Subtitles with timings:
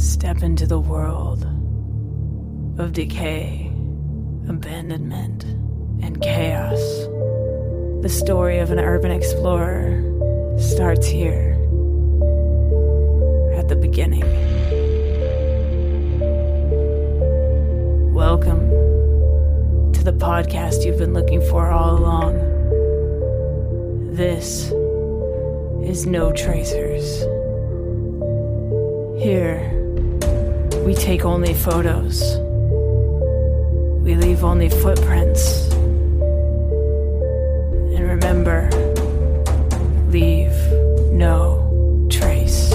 [0.00, 1.44] Step into the world
[2.80, 3.70] of decay,
[4.48, 5.44] abandonment,
[6.02, 6.80] and chaos.
[8.00, 10.00] The story of an urban explorer
[10.58, 11.52] starts here
[13.58, 14.24] at the beginning.
[18.14, 18.70] Welcome
[19.92, 22.36] to the podcast you've been looking for all along.
[24.14, 24.70] This
[25.86, 27.20] is No Tracers.
[29.22, 29.76] Here,
[30.90, 32.36] we take only photos.
[34.02, 35.70] We leave only footprints.
[37.94, 38.68] And remember,
[40.08, 40.50] leave
[41.12, 42.74] no trace.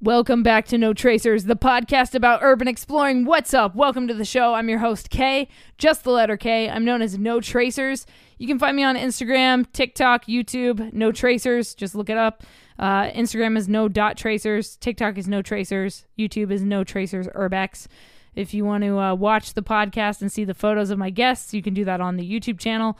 [0.00, 3.26] Welcome back to No Tracers, the podcast about urban exploring.
[3.26, 3.74] What's up?
[3.74, 4.54] Welcome to the show.
[4.54, 6.70] I'm your host, Kay, just the letter K.
[6.70, 8.06] I'm known as No Tracers.
[8.38, 11.74] You can find me on Instagram, TikTok, YouTube, No Tracers.
[11.74, 12.44] Just look it up.
[12.78, 14.76] Uh, Instagram is No Dot Tracers.
[14.76, 16.06] TikTok is No Tracers.
[16.18, 17.86] YouTube is No Tracers Urbex.
[18.34, 21.52] If you want to uh, watch the podcast and see the photos of my guests,
[21.52, 22.96] you can do that on the YouTube channel.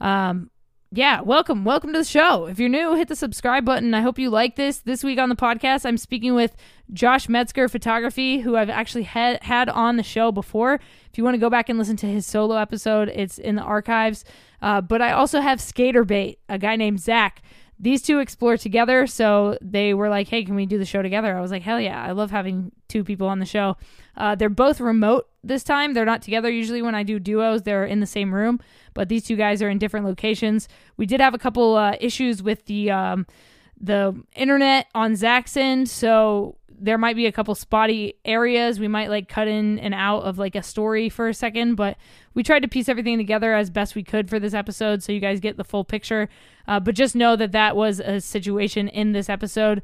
[0.00, 0.50] Um,
[0.94, 1.64] yeah, welcome.
[1.64, 2.44] Welcome to the show.
[2.44, 3.94] If you're new, hit the subscribe button.
[3.94, 4.80] I hope you like this.
[4.80, 6.54] This week on the podcast, I'm speaking with
[6.92, 10.74] Josh Medsker Photography, who I've actually had, had on the show before.
[11.10, 13.62] If you want to go back and listen to his solo episode, it's in the
[13.62, 14.26] archives.
[14.60, 17.40] Uh, but I also have Skaterbate, a guy named Zach.
[17.82, 21.36] These two explore together, so they were like, hey, can we do the show together?
[21.36, 22.00] I was like, hell yeah.
[22.00, 23.76] I love having two people on the show.
[24.16, 25.92] Uh, they're both remote this time.
[25.92, 26.48] They're not together.
[26.48, 28.60] Usually, when I do duos, they're in the same room,
[28.94, 30.68] but these two guys are in different locations.
[30.96, 33.26] We did have a couple uh, issues with the um,
[33.80, 38.80] the internet on end, so there might be a couple spotty areas.
[38.80, 41.96] We might like cut in and out of like a story for a second, but
[42.34, 45.20] we tried to piece everything together as best we could for this episode so you
[45.20, 46.28] guys get the full picture.
[46.66, 49.80] Uh, but just know that that was a situation in this episode.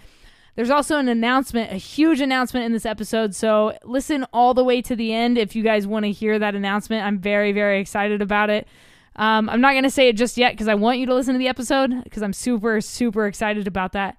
[0.56, 3.32] There's also an announcement, a huge announcement in this episode.
[3.32, 6.56] So listen all the way to the end if you guys want to hear that
[6.56, 7.06] announcement.
[7.06, 8.66] I'm very, very excited about it.
[9.14, 11.34] Um, I'm not going to say it just yet because I want you to listen
[11.34, 14.16] to the episode because I'm super, super excited about that.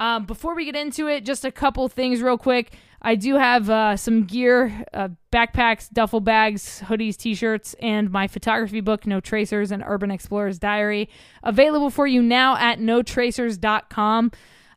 [0.00, 2.72] Um, before we get into it, just a couple things real quick.
[3.02, 8.26] I do have uh, some gear, uh, backpacks, duffel bags, hoodies, t shirts, and my
[8.26, 11.10] photography book, No Tracers and Urban Explorer's Diary,
[11.42, 14.32] available for you now at notracers.com.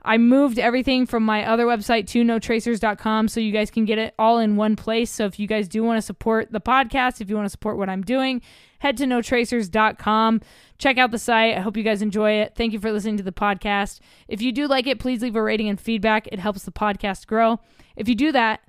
[0.05, 4.13] I moved everything from my other website to notracers.com so you guys can get it
[4.19, 5.09] all in one place.
[5.09, 7.77] So if you guys do want to support the podcast, if you want to support
[7.77, 8.41] what I'm doing,
[8.79, 10.41] head to notracers.com.
[10.83, 11.55] Check out the site.
[11.55, 12.55] I hope you guys enjoy it.
[12.57, 14.01] Thank you for listening to the podcast.
[14.27, 16.27] If you do like it, please leave a rating and feedback.
[16.27, 17.61] It helps the podcast grow.
[17.95, 18.59] If you do that,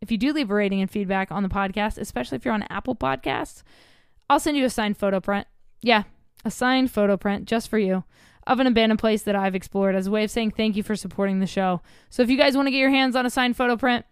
[0.00, 2.62] if you do leave a rating and feedback on the podcast, especially if you're on
[2.70, 3.64] Apple Podcasts,
[4.30, 5.48] I'll send you a signed photo print.
[5.80, 6.04] Yeah,
[6.44, 8.04] a signed photo print just for you
[8.46, 10.94] of an abandoned place that I've explored as a way of saying thank you for
[10.94, 11.80] supporting the show.
[12.08, 14.06] So if you guys want to get your hands on a signed photo print,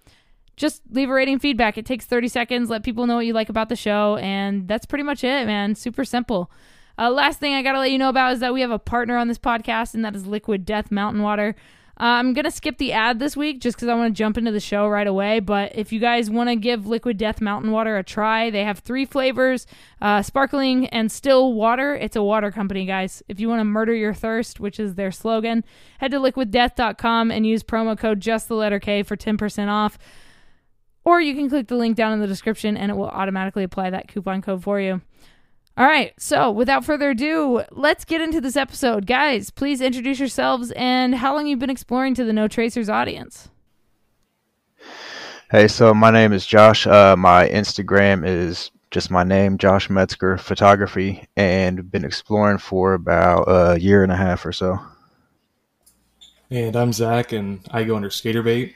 [0.56, 1.79] just leave a rating feedback.
[1.79, 2.71] It takes 30 seconds.
[2.71, 4.17] Let people know what you like about the show.
[4.17, 5.77] And that's pretty much it, man.
[5.77, 6.50] Super simple.
[6.99, 8.79] Uh, last thing I got to let you know about is that we have a
[8.79, 11.55] partner on this podcast, and that is Liquid Death Mountain Water.
[12.01, 14.39] Uh, I'm going to skip the ad this week just because I want to jump
[14.39, 15.41] into the show right away.
[15.41, 18.79] But if you guys want to give Liquid Death Mountain Water a try, they have
[18.79, 19.67] three flavors
[20.01, 21.95] uh, sparkling and still water.
[21.95, 23.23] It's a water company, guys.
[23.29, 25.65] If you want to murder your thirst, which is their slogan,
[25.99, 29.99] head to liquiddeath.com and use promo code just the letter K for 10% off.
[31.05, 33.91] Or you can click the link down in the description and it will automatically apply
[33.91, 35.03] that coupon code for you.
[35.75, 39.06] All right, so without further ado, let's get into this episode.
[39.06, 43.49] Guys, please introduce yourselves and how long you've been exploring to the No Tracers audience.
[45.50, 46.87] Hey, so my name is Josh.
[46.87, 53.44] Uh, my Instagram is just my name, Josh Medsker Photography, and been exploring for about
[53.49, 54.78] a year and a half or so.
[56.50, 58.75] And I'm Zach, and I go under Skaterbate.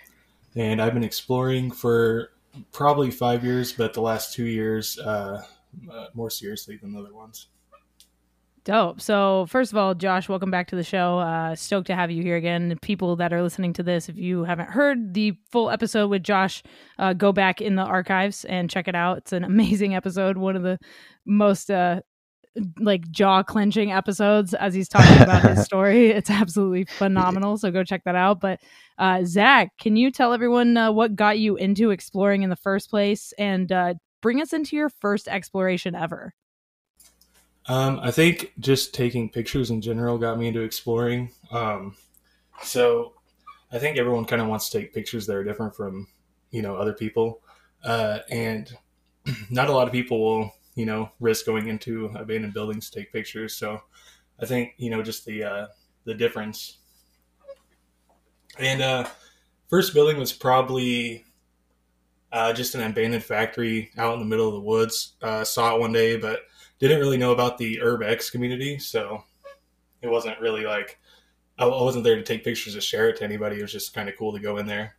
[0.55, 2.31] And I've been exploring for
[2.73, 5.45] probably five years, but the last two years, uh,
[5.91, 7.49] uh, more seriously than the other ones.
[8.67, 9.01] Dope.
[9.01, 11.21] So, first of all, Josh, welcome back to the show.
[11.21, 12.77] Uh, stoked to have you here again.
[12.83, 16.65] People that are listening to this, if you haven't heard the full episode with Josh,
[16.99, 19.19] uh, go back in the archives and check it out.
[19.19, 20.37] It's an amazing episode.
[20.37, 20.81] One of the
[21.25, 22.01] most uh,
[22.81, 26.11] like jaw clenching episodes as he's talking about his story.
[26.11, 27.59] It's absolutely phenomenal.
[27.59, 28.41] So go check that out.
[28.41, 28.59] But
[28.99, 32.91] uh, Zach, can you tell everyone uh, what got you into exploring in the first
[32.91, 33.95] place and uh,
[34.27, 36.35] bring us into your first exploration ever?
[37.69, 41.31] Um, I think just taking pictures in general got me into exploring.
[41.53, 41.97] Um,
[42.61, 43.13] so
[43.71, 46.09] I think everyone kind of wants to take pictures that are different from,
[46.51, 47.41] you know, other people.
[47.85, 48.77] Uh, and
[49.49, 53.13] not a lot of people will, you know, risk going into abandoned buildings to take
[53.13, 53.55] pictures.
[53.55, 53.81] So
[54.43, 55.67] I think, you know, just the, uh,
[56.03, 56.79] the difference.
[58.59, 59.07] And, uh,
[59.69, 61.25] first building was probably
[62.33, 65.15] uh, just an abandoned factory out in the middle of the woods.
[65.23, 66.41] Uh, saw it one day, but
[66.79, 69.25] didn't really know about the Urbex community, so
[70.03, 70.99] it wasn't really like
[71.59, 73.59] I wasn't there to take pictures to share it to anybody.
[73.59, 74.97] It was just kind of cool to go in there.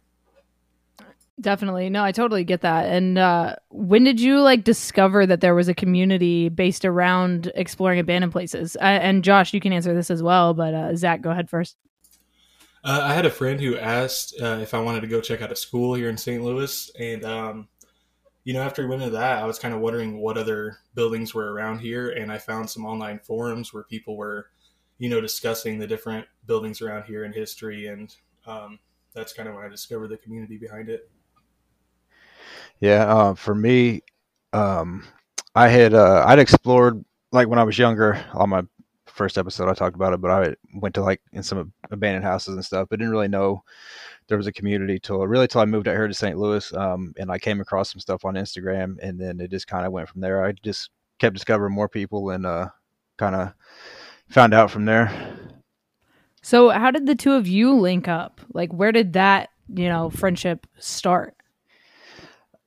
[1.39, 1.91] Definitely.
[1.91, 2.88] No, I totally get that.
[2.88, 8.00] And uh, when did you like discover that there was a community based around exploring
[8.00, 8.75] abandoned places?
[8.77, 11.77] Uh, and Josh, you can answer this as well, but uh, Zach, go ahead first.
[12.88, 15.51] Uh, I had a friend who asked uh, if I wanted to go check out
[15.51, 16.42] a school here in St.
[16.42, 17.68] Louis, and um,
[18.45, 21.34] you know, after we went into that, I was kind of wondering what other buildings
[21.34, 24.51] were around here, and I found some online forums where people were,
[25.00, 28.80] you know, discussing the different buildings around here in history, and um,
[29.13, 31.10] that's kind of when I discovered the community behind it.
[32.80, 34.01] Yeah, uh, for me,
[34.54, 35.04] um,
[35.56, 37.04] I had uh, I'd explored
[37.34, 38.24] like when I was younger.
[38.34, 38.63] On my
[39.18, 42.56] first episode, I talked about it, but I went to like in some abandoned houses
[42.56, 43.64] and stuff, but didn't really know
[44.28, 46.38] there was a community till really till I moved out here to St.
[46.38, 49.86] Louis, um, and I came across some stuff on Instagram, and then it just kind
[49.86, 50.46] of went from there.
[50.46, 52.69] I just kept discovering more people and uh,
[53.18, 53.54] kind of
[54.30, 55.12] found out from there.
[56.42, 58.40] So, how did the two of you link up?
[58.54, 61.36] Like, where did that you know friendship start?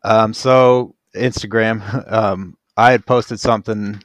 [0.03, 4.03] Um, so Instagram, um, I had posted something,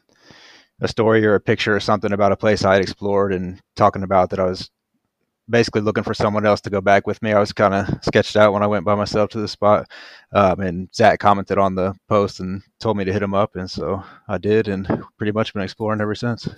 [0.82, 4.04] a story or a picture or something about a place I had explored and talking
[4.04, 4.70] about that I was
[5.50, 7.32] basically looking for someone else to go back with me.
[7.32, 9.90] I was kind of sketched out when I went by myself to the spot.
[10.32, 13.56] Um, and Zach commented on the post and told me to hit him up.
[13.56, 14.88] And so I did and
[15.18, 16.50] pretty much been exploring ever since.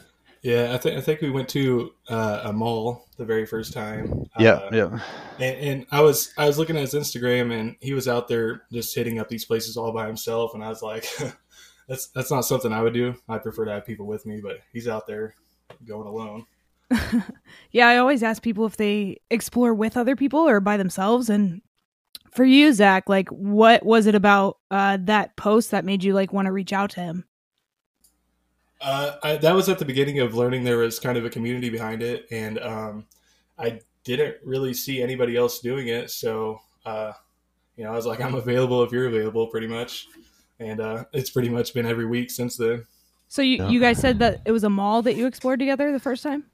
[0.43, 4.29] Yeah, I think I think we went to uh, a mall the very first time.
[4.39, 4.99] Yeah, uh, yeah.
[5.39, 8.63] And, and, I was I was looking at his Instagram, and he was out there
[8.71, 11.05] just hitting up these places all by himself, and I was like,
[11.87, 13.15] that's that's not something I would do.
[13.27, 15.35] I prefer to have people with me, but he's out there
[15.85, 16.45] going alone.
[17.71, 21.61] yeah, I always ask people if they explore with other people or by themselves, and
[22.31, 26.31] for you, Zach, like, what was it about uh, that post that made you like
[26.31, 27.25] want to reach out to him?
[28.79, 31.69] Uh, I, that was at the beginning of learning there was kind of a community
[31.69, 33.05] behind it, and um,
[33.57, 36.11] I didn't really see anybody else doing it.
[36.11, 37.13] So, uh,
[37.75, 40.07] you know, I was like, I'm available if you're available, pretty much.
[40.59, 42.85] And uh, it's pretty much been every week since then.
[43.27, 43.69] So you, yeah.
[43.69, 46.45] you guys said that it was a mall that you explored together the first time?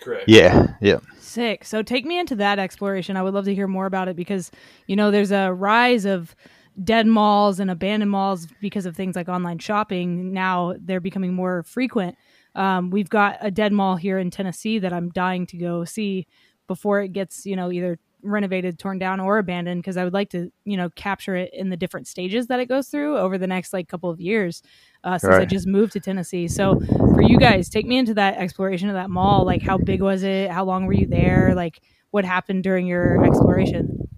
[0.00, 0.24] Correct.
[0.28, 0.98] Yeah, yeah.
[1.20, 1.64] Sick.
[1.64, 3.16] So take me into that exploration.
[3.16, 4.50] I would love to hear more about it because,
[4.86, 6.34] you know, there's a rise of
[6.82, 10.32] dead malls and abandoned malls because of things like online shopping.
[10.32, 12.16] Now they're becoming more frequent.
[12.54, 16.26] Um, we've got a dead mall here in Tennessee that I'm dying to go see
[16.66, 20.30] before it gets, you know, either renovated, torn down, or abandoned because I would like
[20.30, 23.46] to, you know, capture it in the different stages that it goes through over the
[23.46, 24.62] next like couple of years
[25.04, 25.42] uh, since right.
[25.42, 26.48] I just moved to Tennessee.
[26.48, 26.80] So
[27.14, 29.44] for you guys, take me into that exploration of that mall.
[29.44, 30.50] Like, how big was it?
[30.50, 31.54] How long were you there?
[31.54, 34.08] Like, what happened during your exploration?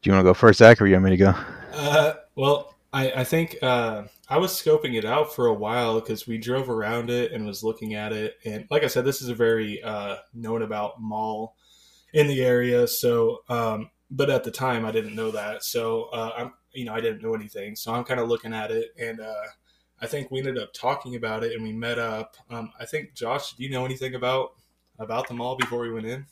[0.00, 1.34] Do you want to go first, Zach, or you want me to go?
[1.72, 6.26] Uh, well, I, I think uh, I was scoping it out for a while because
[6.26, 8.36] we drove around it and was looking at it.
[8.44, 11.56] And like I said, this is a very uh, known about mall
[12.12, 12.86] in the area.
[12.86, 15.64] So, um, but at the time, I didn't know that.
[15.64, 17.76] So, uh, I'm you know I didn't know anything.
[17.76, 19.46] So I'm kind of looking at it, and uh,
[20.00, 22.36] I think we ended up talking about it, and we met up.
[22.50, 24.50] Um, I think Josh, do you know anything about
[24.98, 26.26] about the mall before we went in?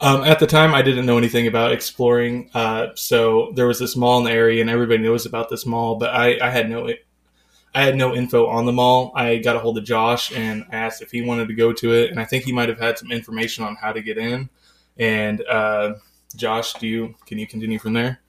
[0.00, 2.50] Um, at the time, I didn't know anything about exploring.
[2.52, 5.96] Uh, so there was this mall in the area, and everybody knows about this mall,
[5.96, 6.90] but I, I had no,
[7.74, 9.12] I had no info on the mall.
[9.14, 12.10] I got a hold of Josh and asked if he wanted to go to it,
[12.10, 14.50] and I think he might have had some information on how to get in.
[14.98, 15.94] And uh,
[16.36, 18.20] Josh, do you can you continue from there?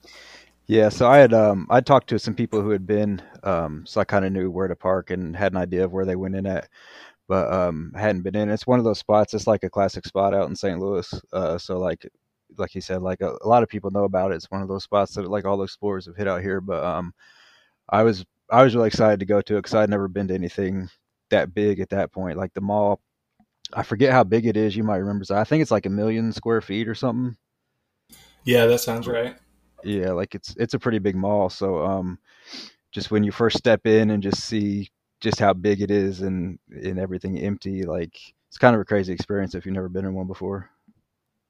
[0.66, 4.00] Yeah, so I had um I talked to some people who had been um so
[4.00, 6.34] I kind of knew where to park and had an idea of where they went
[6.34, 6.68] in at
[7.28, 8.50] but um hadn't been in.
[8.50, 9.34] It's one of those spots.
[9.34, 10.78] It's like a classic spot out in St.
[10.78, 11.12] Louis.
[11.32, 12.06] Uh, so like
[12.58, 14.36] like you said, like a, a, lot of people know about it.
[14.36, 16.60] It's one of those spots that like all the explorers have hit out here.
[16.60, 17.12] But um,
[17.88, 20.34] I was I was really excited to go to it because I'd never been to
[20.34, 20.88] anything
[21.30, 22.38] that big at that point.
[22.38, 23.00] Like the mall,
[23.72, 24.76] I forget how big it is.
[24.76, 25.24] You might remember.
[25.30, 27.36] I think it's like a million square feet or something.
[28.44, 29.36] Yeah, that sounds right.
[29.84, 31.50] Yeah, like it's it's a pretty big mall.
[31.50, 32.18] So um,
[32.92, 36.58] just when you first step in and just see just how big it is and
[36.70, 37.82] and everything empty.
[37.82, 38.16] Like
[38.48, 40.70] it's kind of a crazy experience if you've never been in one before.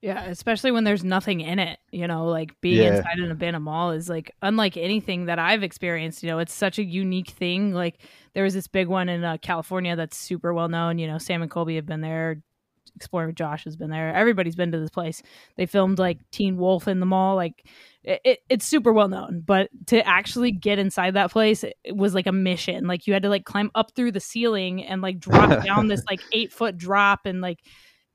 [0.06, 1.80] Yeah, especially when there's nothing in it.
[1.90, 2.98] You know, like being yeah.
[2.98, 6.22] inside an abandoned mall is like unlike anything that I've experienced.
[6.22, 7.72] You know, it's such a unique thing.
[7.72, 7.98] Like
[8.32, 11.00] there was this big one in uh, California that's super well known.
[11.00, 12.40] You know, Sam and Colby have been there.
[12.94, 14.14] Exploring Josh has been there.
[14.14, 15.24] Everybody's been to this place.
[15.56, 17.34] They filmed like Teen Wolf in the mall.
[17.34, 17.66] Like
[18.04, 22.28] it, it's super well known, but to actually get inside that place it was like
[22.28, 22.86] a mission.
[22.86, 26.04] Like you had to like climb up through the ceiling and like drop down this
[26.08, 27.58] like eight foot drop and like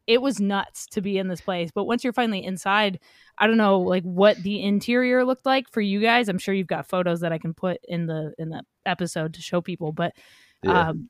[0.07, 1.69] it was nuts to be in this place.
[1.73, 2.99] But once you're finally inside,
[3.37, 6.27] I don't know like what the interior looked like for you guys.
[6.27, 9.41] I'm sure you've got photos that I can put in the in the episode to
[9.41, 10.13] show people, but
[10.63, 10.89] Yeah.
[10.89, 11.09] um,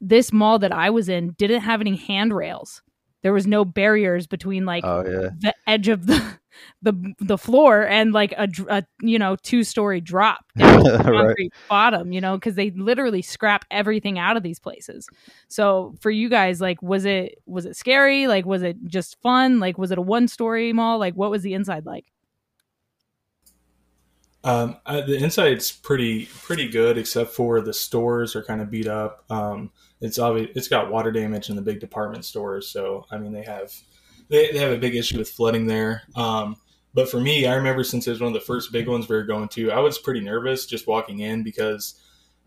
[0.00, 2.82] this mall that I was in didn't have any handrails.
[3.22, 5.28] There was no barriers between like oh yeah.
[5.38, 6.20] the edge of the
[6.82, 11.36] the the floor and like a, a you know two story drop down the Right.
[11.36, 15.10] concrete bottom you know because they literally scrap everything out of these places.
[15.48, 18.26] So for you guys like was it was it scary?
[18.26, 19.60] Like was it just fun?
[19.60, 20.98] Like was it a one story mall?
[20.98, 22.06] Like what was the inside like?
[24.44, 28.88] Um, uh, the inside's pretty pretty good, except for the stores are kind of beat
[28.88, 29.24] up.
[29.30, 33.32] Um, it's obvious it's got water damage in the big department stores, so I mean
[33.32, 33.72] they have
[34.32, 36.02] they, they have a big issue with flooding there.
[36.16, 36.56] Um,
[36.94, 39.14] but for me, I remember since it was one of the first big ones we
[39.14, 42.00] were going to, I was pretty nervous just walking in because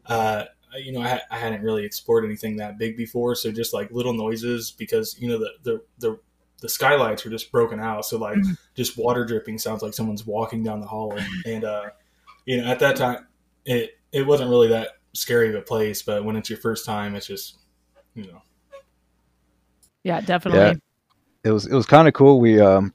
[0.07, 0.45] uh,
[0.83, 3.91] you know I, ha- I hadn't really explored anything that big before, so just like
[3.91, 6.19] little noises because you know the the the
[6.61, 8.39] the skylights are just broken out, so like
[8.73, 11.23] just water dripping sounds like someone's walking down the hallway.
[11.45, 11.89] And uh,
[12.45, 13.27] you know, at that time,
[13.63, 17.15] it it wasn't really that scary of a place, but when it's your first time,
[17.15, 17.59] it's just
[18.15, 18.41] you know.
[20.03, 20.79] yeah definitely
[21.45, 22.39] it was it was kind of cool.
[22.39, 22.93] We um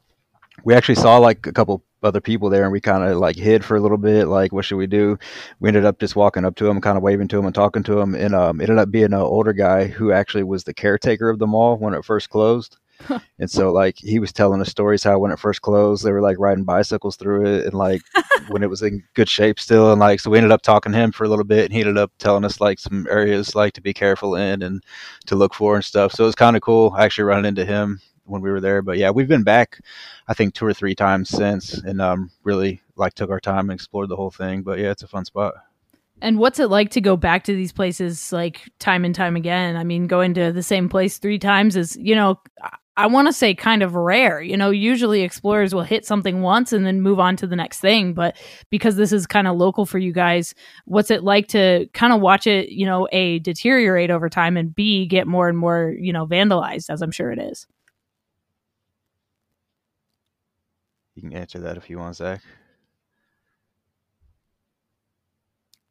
[0.65, 3.65] we actually saw like a couple other people there, and we kind of like hid
[3.65, 4.27] for a little bit.
[4.27, 5.19] Like, what should we do?
[5.61, 7.85] We ended up just walking up to him, kind of waving to him and talking
[7.85, 10.75] to him, and um, it ended up being an older guy who actually was the
[10.75, 12.77] caretaker of the mall when it first closed.
[13.39, 16.21] and so like he was telling us stories how when it first closed they were
[16.21, 18.03] like riding bicycles through it and like
[18.49, 20.99] when it was in good shape still and like so we ended up talking to
[20.99, 23.73] him for a little bit and he ended up telling us like some areas like
[23.73, 24.85] to be careful in and
[25.25, 27.99] to look for and stuff so it was kind of cool actually running into him
[28.31, 29.81] when we were there but yeah we've been back
[30.29, 33.73] i think two or three times since and um really like took our time and
[33.73, 35.55] explored the whole thing but yeah it's a fun spot
[36.23, 39.77] And what's it like to go back to these places like time and time again?
[39.77, 42.39] I mean, going to the same place three times is, you know,
[42.97, 44.43] I- want to say kind of rare.
[44.43, 47.81] You know, usually explorers will hit something once and then move on to the next
[47.81, 48.13] thing.
[48.13, 48.37] But
[48.69, 52.21] because this is kind of local for you guys, what's it like to kind of
[52.21, 56.13] watch it, you know, A, deteriorate over time and B, get more and more, you
[56.13, 57.67] know, vandalized, as I'm sure it is?
[61.23, 62.41] You can answer that if you want zach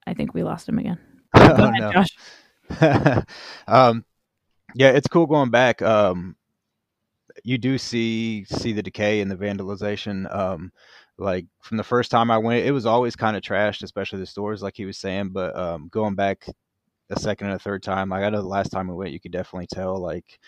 [0.10, 0.98] I think we lost him again.
[1.36, 1.92] oh, no.
[1.92, 3.24] Josh.
[3.68, 4.04] um,
[4.74, 5.84] yeah, it's cool going back.
[5.84, 6.36] Um,
[7.44, 10.34] you do see see the decay and the vandalization.
[10.36, 10.72] Um,
[11.20, 14.26] like from the first time I went, it was always kind of trashed, especially the
[14.26, 15.30] stores, like he was saying.
[15.30, 16.48] But um, going back
[17.12, 19.20] a second and a third time, like I know the last time we went, you
[19.20, 20.40] could definitely tell like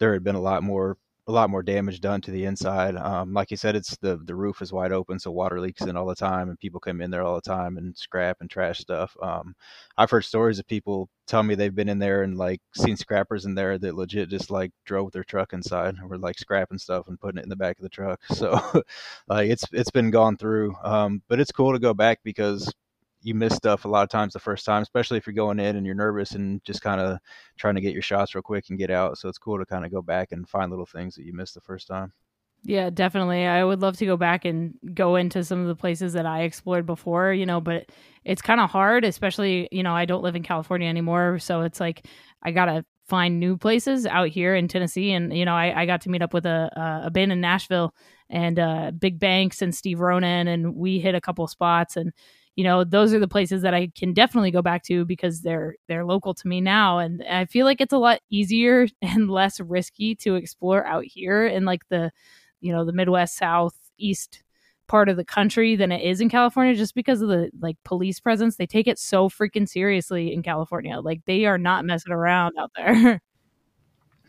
[0.00, 2.96] there had been a lot more a lot more damage done to the inside.
[2.96, 5.96] Um, like you said, it's the the roof is wide open, so water leaks in
[5.96, 8.78] all the time, and people come in there all the time and scrap and trash
[8.78, 9.16] stuff.
[9.22, 9.54] Um,
[9.98, 13.44] I've heard stories of people tell me they've been in there and like seen scrappers
[13.44, 17.08] in there that legit just like drove their truck inside and were like scrapping stuff
[17.08, 18.20] and putting it in the back of the truck.
[18.36, 18.60] So
[19.28, 20.74] like it's it's been gone through.
[20.84, 22.72] Um, but it's cool to go back because
[23.26, 25.74] you miss stuff a lot of times the first time, especially if you're going in
[25.74, 27.18] and you're nervous and just kind of
[27.58, 29.18] trying to get your shots real quick and get out.
[29.18, 31.54] So it's cool to kind of go back and find little things that you missed
[31.54, 32.12] the first time.
[32.62, 33.44] Yeah, definitely.
[33.44, 36.42] I would love to go back and go into some of the places that I
[36.42, 37.86] explored before, you know, but
[38.24, 41.40] it's kind of hard, especially, you know, I don't live in California anymore.
[41.40, 42.06] So it's like
[42.44, 45.10] I got to find new places out here in Tennessee.
[45.10, 47.92] And, you know, I, I got to meet up with a, a, band in Nashville
[48.30, 51.96] and uh, Big Banks and Steve Ronan, and we hit a couple spots.
[51.96, 52.12] And,
[52.56, 55.76] you know, those are the places that I can definitely go back to because they're
[55.88, 59.60] they're local to me now, and I feel like it's a lot easier and less
[59.60, 62.10] risky to explore out here in like the
[62.60, 64.42] you know the midwest south east
[64.88, 68.20] part of the country than it is in california just because of the like police
[68.20, 68.56] presence.
[68.56, 70.98] They take it so freaking seriously in california.
[71.00, 73.20] Like they are not messing around out there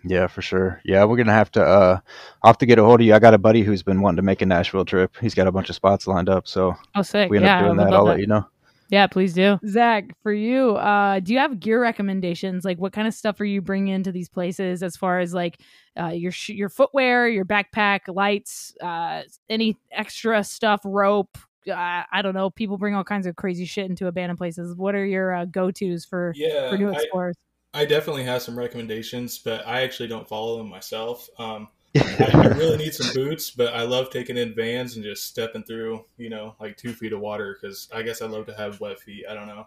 [0.03, 0.81] Yeah, for sure.
[0.85, 1.63] Yeah, we're gonna have to.
[1.63, 1.99] uh
[2.43, 3.13] I'll have to get a hold of you.
[3.13, 5.11] I got a buddy who's been wanting to make a Nashville trip.
[5.19, 7.57] He's got a bunch of spots lined up, so oh sick if we end yeah,
[7.59, 8.11] up doing that, I'll that.
[8.11, 8.45] let you know.
[8.89, 13.05] yeah please do zach for you uh do you have gear recommendations like what kind
[13.05, 15.59] of stuff are you bringing into these places as far as like
[15.99, 21.37] uh your sh- your footwear your backpack lights uh any extra stuff rope
[21.69, 22.49] uh, I don't know.
[22.49, 24.73] People bring all kinds of crazy shit into abandoned places.
[24.77, 27.35] What are your uh, go-tos for Yeah, for new explorers?
[27.37, 27.46] I
[27.85, 31.29] definitely have some recommendations, but I actually don't follow them myself.
[31.37, 35.25] Um, I, I really need some boots, but I love taking in vans and just
[35.25, 38.53] stepping through, you know, like two feet of water because I guess I love to
[38.53, 39.25] have wet feet.
[39.29, 39.65] I don't know.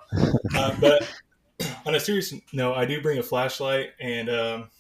[0.57, 1.09] Uh, but
[1.87, 4.71] on a serious note, I do bring a flashlight, and um,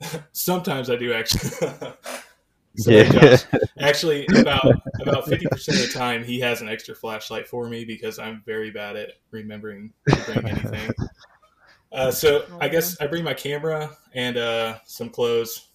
[0.32, 1.68] sometimes I do actually.
[2.78, 3.10] So, Yeah.
[3.10, 3.44] Josh,
[3.80, 7.84] actually, about about fifty percent of the time, he has an extra flashlight for me
[7.84, 10.92] because I'm very bad at remembering to bring anything.
[11.90, 15.68] Uh, so I guess I bring my camera and uh, some clothes,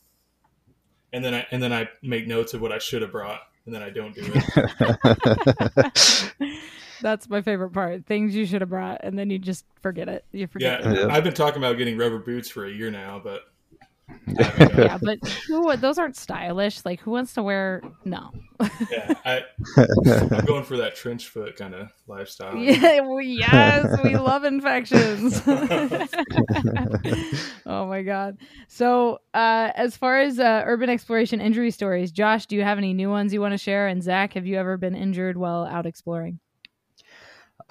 [1.11, 3.73] and then I and then I make notes of what I should have brought, and
[3.73, 4.31] then I don't do
[6.35, 6.59] it.
[7.01, 8.05] That's my favorite part.
[8.05, 10.23] Things you should have brought, and then you just forget it.
[10.31, 10.83] You forget.
[10.83, 10.99] yeah, it.
[10.99, 11.07] Yeah.
[11.13, 13.41] I've been talking about getting rubber boots for a year now, but
[14.27, 16.85] yeah, but who, those aren't stylish.
[16.85, 17.81] Like, who wants to wear?
[18.05, 18.31] No.
[18.91, 19.43] yeah, I,
[19.77, 22.55] I'm going for that trench foot kind of lifestyle.
[22.55, 25.41] Yeah, well, yes, we love infections.
[27.65, 28.37] oh my god.
[28.67, 32.93] So, uh, as far as uh, urban exploration injury stories, Josh, do you have any
[32.93, 33.87] new ones you want to share?
[33.87, 36.39] And Zach, have you ever been injured while out exploring?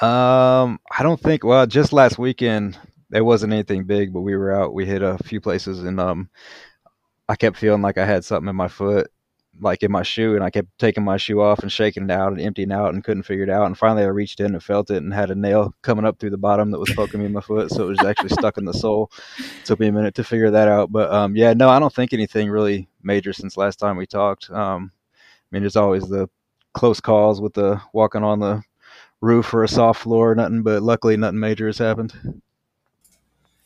[0.01, 1.45] Um, I don't think.
[1.45, 2.79] Well, just last weekend,
[3.13, 4.73] there wasn't anything big, but we were out.
[4.73, 6.31] We hit a few places, and um,
[7.29, 9.11] I kept feeling like I had something in my foot,
[9.61, 12.33] like in my shoe, and I kept taking my shoe off and shaking it out
[12.33, 13.67] and emptying out, and couldn't figure it out.
[13.67, 16.31] And finally, I reached in and felt it, and had a nail coming up through
[16.31, 18.65] the bottom that was poking me in my foot, so it was actually stuck in
[18.65, 19.13] the sole.
[19.39, 21.95] It took me a minute to figure that out, but um, yeah, no, I don't
[21.95, 24.51] think anything really major since last time we talked.
[24.51, 26.31] Um, I mean, there's always the
[26.73, 28.63] close calls with the walking on the
[29.21, 30.63] roof or a soft floor, nothing.
[30.63, 32.41] But luckily, nothing major has happened.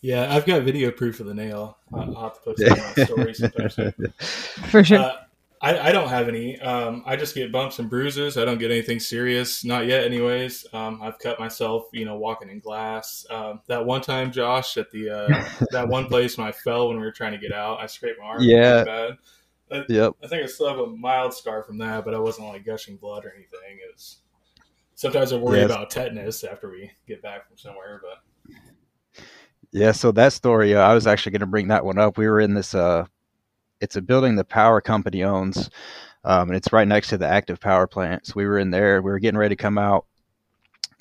[0.02, 1.78] Yeah, I've got video proof of the nail.
[1.92, 3.92] I'll I'll have to post it on my story sometime.
[4.70, 4.98] For sure.
[4.98, 5.12] Uh,
[5.62, 6.60] I, I don't have any.
[6.60, 8.36] Um, I just get bumps and bruises.
[8.36, 10.66] I don't get anything serious, not yet, anyways.
[10.74, 13.26] Um, I've cut myself, you know, walking in glass.
[13.30, 16.98] Um, that one time, Josh, at the uh, that one place when I fell when
[16.98, 18.42] we were trying to get out, I scraped my arm.
[18.42, 18.84] Yeah.
[18.84, 19.16] pretty
[19.70, 19.84] bad.
[19.88, 20.12] Yep.
[20.22, 22.96] I think I still have a mild scar from that, but I wasn't like gushing
[22.98, 23.78] blood or anything.
[23.82, 24.18] It was
[24.94, 25.70] sometimes I worry Yes.
[25.70, 28.18] about tetanus after we get back from somewhere, but
[29.72, 32.16] Yeah, so that story, uh, I was actually going to bring that one up.
[32.16, 33.06] We were in this, uh,
[33.80, 35.70] it's a building the power company owns,
[36.24, 38.26] um, and it's right next to the active power plant.
[38.26, 40.06] So we were in there, we were getting ready to come out,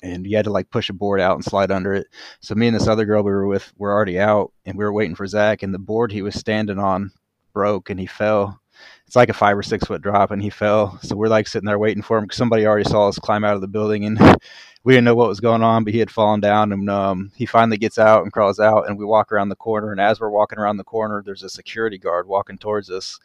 [0.02, 2.08] and you had to like push a board out and slide under it.
[2.40, 4.92] So me and this other girl we were with were already out, and we were
[4.92, 7.12] waiting for Zach, and the board he was standing on
[7.52, 8.60] broke, and he fell.
[9.06, 10.98] It's like a five or six foot drop, and he fell.
[11.02, 13.54] So we're like sitting there waiting for him 'cause somebody already saw us climb out
[13.54, 14.18] of the building, and
[14.84, 17.46] we didn't know what was going on, but he had fallen down, and um, he
[17.46, 20.30] finally gets out and crawls out, and we walk around the corner, and as we're
[20.30, 23.18] walking around the corner, there's a security guard walking towards us.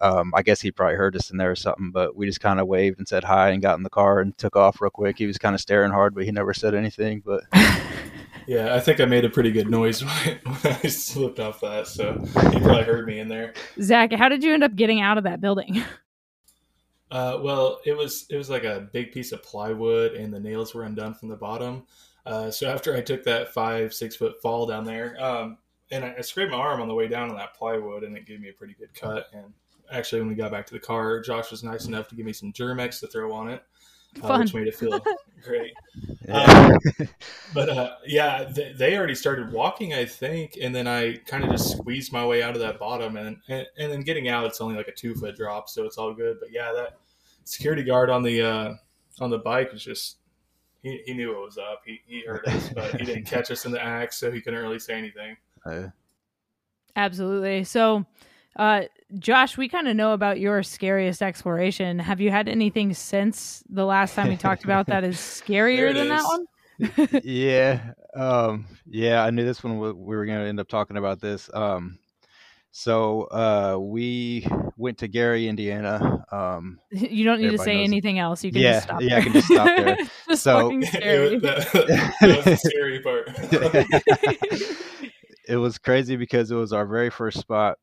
[0.00, 2.60] Um, I guess he probably heard us in there or something, but we just kind
[2.60, 5.16] of waved and said hi and got in the car and took off real quick.
[5.18, 7.22] He was kind of staring hard, but he never said anything.
[7.24, 7.44] But
[8.46, 11.60] yeah, I think I made a pretty good noise when I, when I slipped off
[11.60, 12.18] that, so
[12.52, 13.54] he probably heard me in there.
[13.80, 15.82] Zach, how did you end up getting out of that building?
[17.08, 20.74] Uh, well, it was it was like a big piece of plywood, and the nails
[20.74, 21.84] were undone from the bottom.
[22.24, 25.58] Uh, so after I took that five six foot fall down there, um,
[25.92, 28.26] and I, I scraped my arm on the way down on that plywood, and it
[28.26, 29.28] gave me a pretty good cut.
[29.32, 29.52] And
[29.90, 32.32] actually, when we got back to the car, Josh was nice enough to give me
[32.32, 33.62] some Germ-X to throw on it,
[34.20, 34.40] Fun.
[34.40, 35.00] which made it feel
[35.42, 35.72] great.
[36.26, 36.76] yeah.
[37.54, 41.50] But uh, yeah, they, they already started walking, I think, and then I kind of
[41.50, 44.60] just squeezed my way out of that bottom, and, and and then getting out, it's
[44.60, 46.38] only like a two foot drop, so it's all good.
[46.40, 46.98] But yeah, that
[47.44, 48.74] security guard on the uh,
[49.20, 50.16] on the bike was just
[50.82, 51.82] he, he knew what was up.
[51.84, 54.60] He he heard us, but he didn't catch us in the act, so he couldn't
[54.60, 55.36] really say anything.
[55.64, 55.88] Uh,
[56.94, 57.62] Absolutely.
[57.64, 58.06] So,
[58.56, 58.82] uh,
[59.18, 61.98] Josh, we kind of know about your scariest exploration.
[61.98, 66.08] Have you had anything since the last time we talked about that is scarier than
[66.08, 66.46] that one?
[67.24, 69.22] yeah, um, yeah.
[69.24, 69.78] I knew this one.
[69.78, 71.48] We were going to end up talking about this.
[71.54, 71.98] Um,
[72.72, 76.22] so uh, we went to Gary, Indiana.
[76.30, 77.84] Um, You don't need to say it.
[77.84, 78.44] anything else.
[78.44, 78.98] You can Yeah, just stop.
[79.00, 79.08] There.
[79.08, 79.96] Yeah, I can just stop there.
[80.28, 81.38] Just So- scary.
[81.38, 83.30] that, that was the scary part.
[85.48, 87.78] it was crazy because it was our very first spot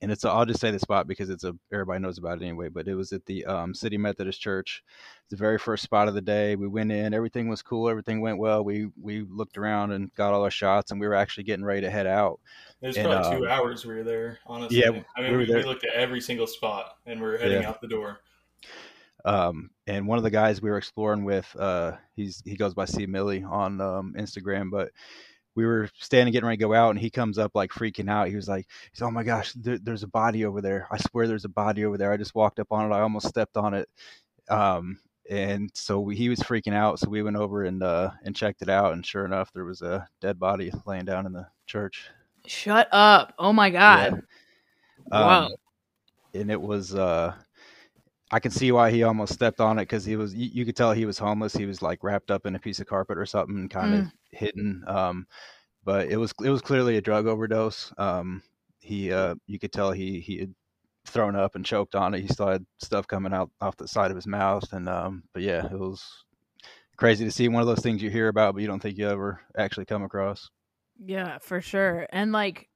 [0.00, 2.68] and it's i'll just say the spot because it's a everybody knows about it anyway
[2.68, 4.82] but it was at the um, city methodist church
[5.30, 8.38] the very first spot of the day we went in everything was cool everything went
[8.38, 11.64] well we we looked around and got all our shots and we were actually getting
[11.64, 12.40] ready to head out
[12.80, 14.78] It was And, probably two um, hours we were there, honestly.
[14.78, 17.62] yeah, I mean, we we, we looked at every single spot, and we are heading
[17.62, 17.68] Yeah.
[17.68, 18.20] out the door.
[19.24, 22.84] um, and one of the guys we were exploring with uh, he's he goes by
[22.84, 24.90] c millie on um, instagram but
[25.54, 28.28] we were standing getting ready to go out and he comes up like freaking out.
[28.28, 30.86] He was like he's oh my gosh there, there's a body over there.
[30.90, 32.12] I swear there's a body over there.
[32.12, 32.94] I just walked up on it.
[32.94, 33.88] I almost stepped on it.
[34.48, 36.98] Um, and so we, he was freaking out.
[36.98, 39.82] So we went over and uh, and checked it out and sure enough there was
[39.82, 42.08] a dead body laying down in the church.
[42.46, 43.34] Shut up.
[43.38, 44.22] Oh my god.
[45.10, 45.46] Wow.
[45.46, 45.52] Um,
[46.34, 47.34] and it was uh
[48.30, 50.76] I can see why he almost stepped on it because he was you, you could
[50.76, 51.54] tell he was homeless.
[51.54, 54.84] He was like wrapped up in a piece of carpet or something, kind of hidden.
[54.86, 55.26] Um,
[55.84, 57.92] but it was it was clearly a drug overdose.
[57.98, 58.42] Um,
[58.80, 60.54] he uh you could tell he he had
[61.06, 62.20] thrown up and choked on it.
[62.20, 65.42] He still had stuff coming out off the side of his mouth, and um, but
[65.42, 66.04] yeah, it was
[66.96, 69.08] crazy to see one of those things you hear about, but you don't think you
[69.08, 70.50] ever actually come across.
[70.98, 72.06] Yeah, for sure.
[72.10, 72.67] And like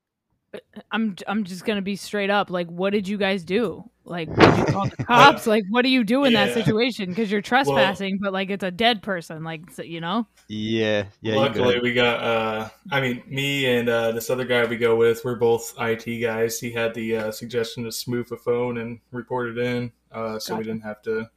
[0.90, 2.50] I'm I'm just gonna be straight up.
[2.50, 3.88] Like, what did you guys do?
[4.04, 5.46] Like, did you call the cops?
[5.46, 7.08] like, what do you do in that situation?
[7.08, 9.44] Because you're trespassing, but like it's a dead person.
[9.44, 10.26] Like, so- you know.
[10.48, 11.36] Yeah, yeah.
[11.36, 12.22] Luckily, we got.
[12.22, 15.24] uh I mean, me and uh, this other guy we go with.
[15.24, 16.58] We're both IT guys.
[16.60, 20.56] He had the uh, suggestion to smooth a phone and report it in, uh, so
[20.56, 21.30] we didn't have to.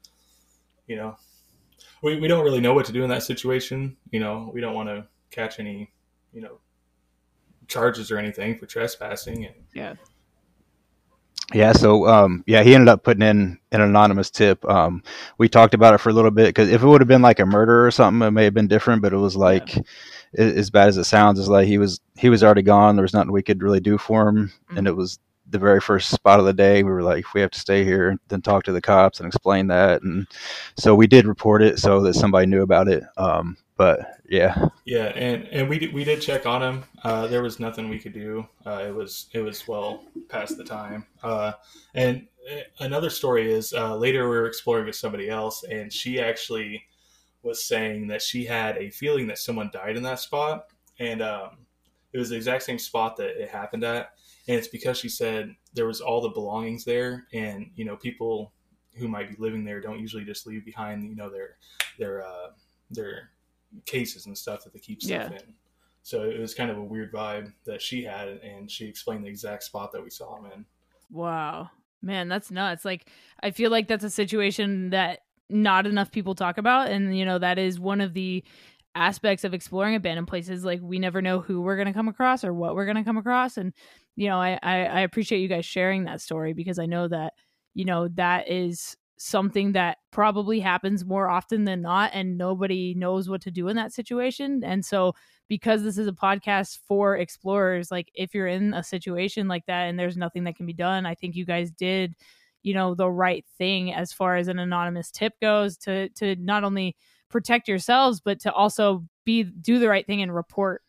[0.88, 1.18] You know,
[2.02, 3.96] we we don't really know what to do in that situation.
[4.12, 5.92] You know, we don't want to catch any,
[6.34, 6.60] you know,
[7.68, 9.46] charges or anything for trespassing.
[9.46, 9.96] And Yeah.
[11.54, 14.66] Yeah, so um, yeah, he ended up putting in an anonymous tip.
[14.68, 15.04] Um,
[15.38, 17.40] we talked about it for a little bit because if it would have been like
[17.40, 19.04] a murder or something, it may have been different.
[19.04, 19.82] But it was like, a-
[20.58, 22.96] as bad as it sounds, is like he was he was already gone.
[22.96, 26.10] There was nothing we could really do for him, and it was the very first
[26.10, 26.82] spot of the day.
[26.82, 29.28] We were like, we have to stay here and then talk to the cops and
[29.28, 30.02] explain that.
[30.02, 30.26] And
[30.78, 33.04] so we did report it so that somebody knew about it.
[33.18, 36.84] Um, but yeah, Yeah, and and we did, we did check on him.
[37.04, 38.48] Uh, there was nothing we could do.
[38.66, 41.06] Uh, it was it was well past the time.
[41.24, 41.54] Uh,
[41.94, 46.20] and uh, another story is uh, later we were exploring with somebody else, and she
[46.20, 46.86] actually
[47.44, 50.68] was saying that she had a feeling that someone died in that spot,
[51.00, 51.58] and um,
[52.14, 54.12] it was the exact same spot that it happened at,
[54.48, 58.54] and it's because she said there was all the belongings there, and you know people
[58.98, 61.58] who might be living there don't usually just leave behind you know their
[62.00, 62.52] their uh,
[62.92, 63.32] their
[63.86, 65.38] cases and stuff that they keep stuff Yeah.
[65.38, 65.54] in.
[66.04, 69.30] So it was kind of a weird vibe that she had, and she explained the
[69.30, 70.66] exact spot that we saw him in.
[71.10, 71.72] Wow.
[72.02, 72.86] Man, that's nuts.
[72.86, 73.10] Like
[73.42, 77.38] I feel like that's a situation that not enough people talk about and you know
[77.38, 78.44] that is one of the
[78.96, 82.44] aspects of exploring abandoned places like we never know who we're going to come across
[82.44, 83.72] or what we're going to come across and
[84.16, 87.34] you know I, I I appreciate you guys sharing that story because I know that
[87.76, 93.30] you know that is something that probably happens more often than not and nobody knows
[93.30, 95.14] what to do in that situation and so
[95.48, 99.84] because this is a podcast for explorers like if you're in a situation like that
[99.84, 102.14] and there's nothing that can be done i think you guys did
[102.62, 106.64] you know the right thing as far as an anonymous tip goes to to not
[106.66, 106.96] only
[107.30, 110.82] protect yourselves but to also be do the right thing and report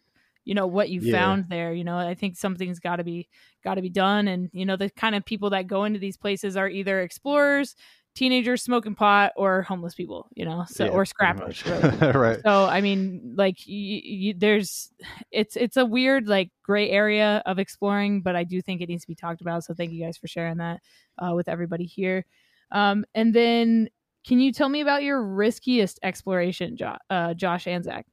[0.45, 1.13] you know what you Yeah.
[1.13, 3.29] found there you know i think something's got to be
[3.63, 6.17] got to be done and you know the kind of people that go into these
[6.17, 7.77] places are either explorers
[8.17, 12.41] teenagers smoking pot or homeless people you know so Yeah, or scrappers really right.
[12.43, 14.91] so I mean, like, y y there's,
[15.31, 19.03] it's it's a weird like gray area of exploring, but I do think it needs
[19.03, 19.65] to be talked about.
[19.65, 20.81] So thank you guys for sharing that
[21.19, 22.25] uh, with everybody here.
[22.73, 23.89] Um, and then,
[24.27, 28.07] can you tell me about your riskiest exploration, jo- uh, Josh and Zach?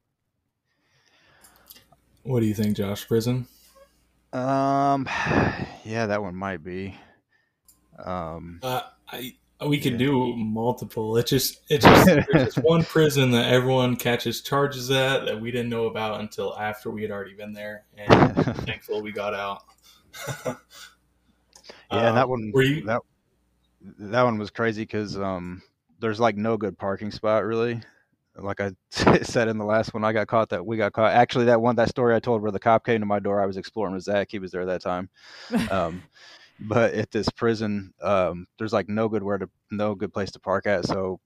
[2.22, 3.06] What do you think, Josh?
[3.08, 3.46] Prison?
[4.32, 5.06] Um,
[5.84, 6.94] yeah, that one might be.
[7.98, 9.34] Um, Uh, I
[9.66, 11.16] we could do multiple.
[11.16, 15.50] It's just it's just there's just one prison that everyone catches charges at that we
[15.50, 18.34] didn't know about until after we had already been there, and
[18.66, 19.62] thankful we got out.
[21.90, 22.84] Yeah, and that Um, one Were you?
[22.86, 23.02] that
[23.98, 25.62] that one was crazy because um,
[26.00, 27.80] there's like no good parking spot really.
[28.36, 28.72] Like I
[29.22, 31.12] said in the last one, I got caught that we got caught.
[31.12, 33.46] Actually, that one that story I told where the cop came to my door, I
[33.46, 34.28] was exploring with Zach.
[34.30, 35.08] He was there that time.
[35.70, 36.02] Um,
[36.60, 40.40] but at this prison, um, there's like no good where to no good place to
[40.40, 40.86] park at.
[40.86, 41.20] So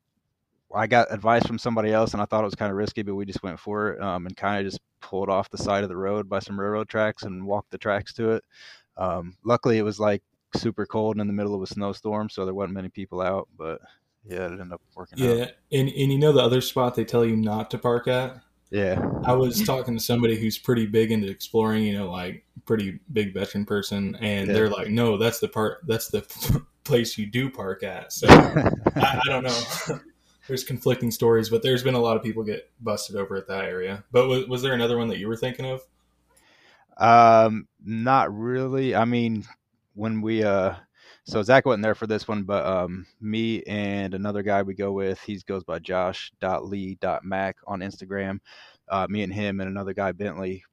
[0.75, 3.15] I got advice from somebody else, and I thought it was kind of risky, but
[3.15, 5.89] we just went for it um, and kind of just pulled off the side of
[5.89, 8.45] the road by some railroad tracks and walked the tracks to it.
[8.97, 10.23] Um, luckily, it was like
[10.55, 13.49] super cold and in the middle of a snowstorm, so there wasn't many people out.
[13.57, 13.81] But
[14.25, 15.37] yeah, it ended up working out.
[15.37, 18.41] Yeah, and and you know the other spot they tell you not to park at.
[18.71, 22.99] Yeah, I was talking to somebody who's pretty big into exploring, you know, like pretty
[23.13, 24.53] big veteran person, and Yeah.
[24.55, 25.79] they're like, "No, that's the part.
[25.87, 26.21] That's the
[26.85, 30.01] place you do park at." So I, I don't know.
[30.49, 33.65] there's conflicting stories, but there's been a lot of people get busted over at that
[33.65, 34.05] area.
[34.13, 35.83] But was, was there another one that you were thinking of?
[36.99, 38.95] Um, not really.
[38.95, 39.45] I mean,
[39.95, 40.75] when we uh,
[41.29, 44.93] so Zach wasn't there for this one, but um, me and another guy we go
[44.93, 48.39] with, he goes by Josh.lee.mac on Instagram.
[48.89, 50.65] Uh, me and him and another guy Bentley,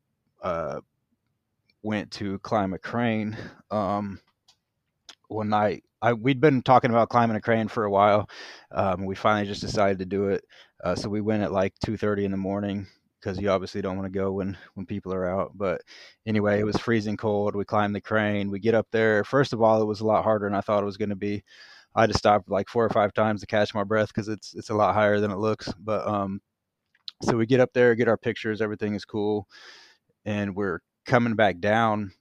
[0.41, 0.79] uh,
[1.83, 3.35] went to climb a crane.
[3.69, 4.21] Um,
[5.27, 5.83] one night.
[6.01, 8.29] I we'd been talking about climbing a crane for a while.
[8.71, 10.45] Um, we finally just decided to do it.
[10.81, 12.87] Uh, so we went at like two thirty in the morning
[13.25, 15.51] because you obviously don't want to go when when people are out.
[15.55, 15.81] But
[16.27, 17.55] anyway, it was freezing cold.
[17.55, 18.51] We climbed the crane.
[18.51, 19.23] We get up there.
[19.23, 21.15] First of all, it was a lot harder than I thought it was going to
[21.15, 21.43] be.
[21.95, 24.53] I had to stop like four or five times to catch my breath because it's
[24.53, 25.73] it's a lot higher than it looks.
[25.79, 26.39] But um,
[27.23, 28.61] so we get up there, get our pictures.
[28.61, 29.47] Everything is cool,
[30.25, 32.11] and we're coming back down.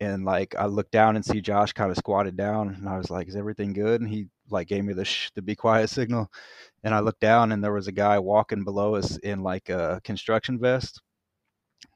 [0.00, 3.10] And like I looked down and see Josh kind of squatted down, and I was
[3.10, 6.30] like, "Is everything good?" And he like gave me the sh- the be quiet signal.
[6.84, 10.00] And I looked down, and there was a guy walking below us in like a
[10.04, 11.00] construction vest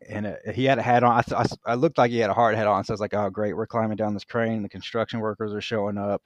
[0.09, 1.19] and uh, he had a hat on.
[1.19, 2.85] I, th- I I looked like he had a hard hat on.
[2.85, 3.55] So I was like, "Oh, great!
[3.55, 4.63] We're climbing down this crane.
[4.63, 6.23] The construction workers are showing up.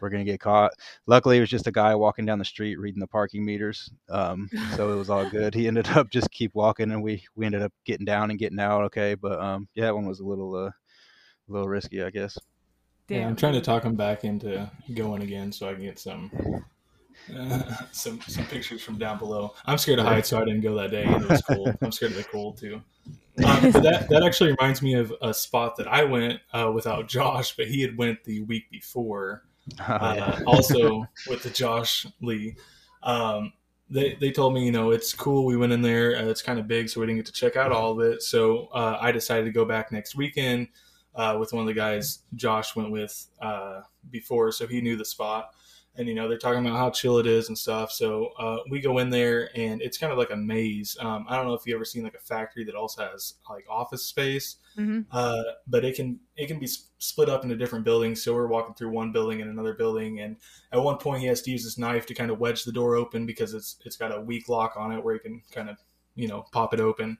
[0.00, 0.72] We're gonna get caught."
[1.06, 4.48] Luckily, it was just a guy walking down the street reading the parking meters, um,
[4.76, 5.54] so it was all good.
[5.54, 8.60] He ended up just keep walking, and we we ended up getting down and getting
[8.60, 9.14] out okay.
[9.14, 10.70] But um, yeah, that one was a little uh,
[11.50, 12.38] a little risky, I guess.
[13.08, 16.30] Yeah, I'm trying to talk him back into going again so I can get some
[17.36, 19.54] uh, some some pictures from down below.
[19.66, 21.04] I'm scared of heights, so I didn't go that day.
[21.04, 21.76] It was cold.
[21.82, 22.80] I'm scared of the cold too.
[23.46, 27.08] Um, but that that actually reminds me of a spot that I went uh, without
[27.08, 29.44] Josh, but he had went the week before.
[29.88, 30.44] Oh, uh, yeah.
[30.46, 32.56] also with the Josh Lee.
[33.04, 33.52] Um,
[33.88, 35.46] they, they told me, you know, it's cool.
[35.46, 36.16] We went in there.
[36.16, 38.22] Uh, it's kind of big, so we didn't get to check out all of it.
[38.22, 40.68] So uh, I decided to go back next weekend
[41.14, 45.04] uh, with one of the guys Josh went with uh, before, so he knew the
[45.04, 45.50] spot.
[45.96, 47.90] And you know, they're talking about how chill it is and stuff.
[47.90, 50.96] So uh, we go in there, and it's kind of like a maze.
[51.00, 53.66] Um, I don't know if you ever seen like a factory that also has like
[53.68, 56.68] office space hmm uh, but it can it can be
[56.98, 58.22] split up into different buildings.
[58.22, 60.36] So we're walking through one building and another building, and
[60.72, 62.94] at one point he has to use his knife to kind of wedge the door
[62.94, 65.76] open because it's it's got a weak lock on it where he can kind of
[66.14, 67.18] you know pop it open.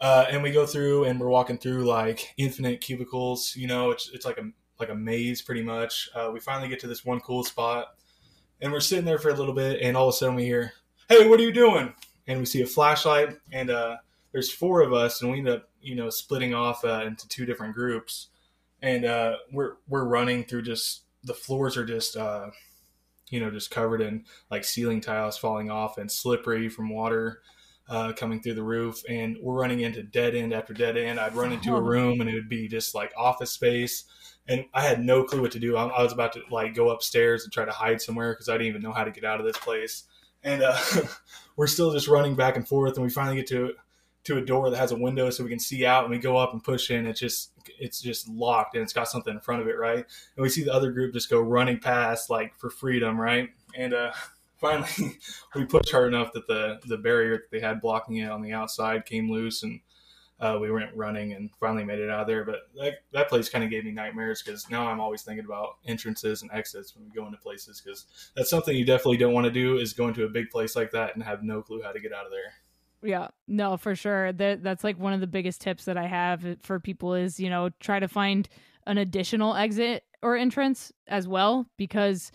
[0.00, 3.54] Uh, and we go through and we're walking through like infinite cubicles.
[3.56, 6.10] You know, it's it's like a like a maze pretty much.
[6.14, 7.94] Uh, we finally get to this one cool spot,
[8.60, 10.72] and we're sitting there for a little bit, and all of a sudden we hear,
[11.08, 11.94] "Hey, what are you doing?"
[12.26, 13.96] And we see a flashlight, and uh,
[14.32, 17.46] there's four of us, and we end up you know splitting off uh, into two
[17.46, 18.28] different groups,
[18.82, 22.50] and uh, we're we're running through just the floors are just uh,
[23.30, 27.40] you know just covered in like ceiling tiles falling off and slippery from water
[27.88, 31.20] uh, coming through the roof, and we're running into dead end after dead end.
[31.20, 34.04] I'd run into a room, and it would be just like office space.
[34.48, 35.76] And I had no clue what to do.
[35.76, 38.52] I, I was about to like go upstairs and try to hide somewhere because I
[38.52, 40.04] didn't even know how to get out of this place.
[40.42, 40.78] And uh,
[41.56, 43.72] we're still just running back and forth, and we finally get to
[44.26, 46.36] to a door that has a window so we can see out and we go
[46.36, 49.62] up and push in it's just it's just locked and it's got something in front
[49.62, 50.04] of it right
[50.36, 53.94] and we see the other group just go running past like for freedom right and
[53.94, 54.10] uh
[54.66, 55.18] finally
[55.54, 58.52] we pushed hard enough that the the barrier that they had blocking it on the
[58.52, 59.80] outside came loose and
[60.38, 63.48] uh, we went running and finally made it out of there but that, that place
[63.48, 67.04] kind of gave me nightmares because now i'm always thinking about entrances and exits when
[67.04, 70.08] we go into places because that's something you definitely don't want to do is go
[70.08, 72.30] into a big place like that and have no clue how to get out of
[72.30, 72.52] there
[73.02, 74.32] Yeah, no, for sure.
[74.32, 77.50] That that's like one of the biggest tips that I have for people is, you
[77.50, 78.48] know, try to find
[78.86, 82.32] an additional exit or entrance as well because